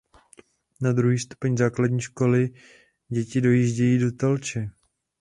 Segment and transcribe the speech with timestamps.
[0.81, 2.49] Na druhý stupeň základní školy
[3.09, 4.69] děti dojíždějí do Telče.